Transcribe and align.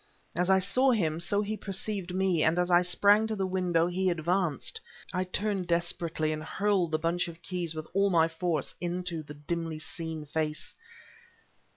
As 0.35 0.49
I 0.49 0.57
saw 0.57 0.89
him, 0.89 1.19
so 1.19 1.43
he 1.43 1.55
perceived 1.55 2.11
me; 2.11 2.41
and 2.41 2.57
as 2.57 2.71
I 2.71 2.81
sprang 2.81 3.27
to 3.27 3.35
the 3.35 3.45
window, 3.45 3.85
he 3.85 4.09
advanced. 4.09 4.81
I 5.13 5.23
turned 5.23 5.67
desperately 5.67 6.31
and 6.31 6.43
hurled 6.43 6.89
the 6.91 6.97
bunch 6.97 7.27
of 7.27 7.43
keys 7.43 7.75
with 7.75 7.85
all 7.93 8.09
my 8.09 8.27
force 8.27 8.73
into 8.81 9.21
the 9.21 9.35
dimly 9.35 9.77
seen 9.77 10.25
face... 10.25 10.73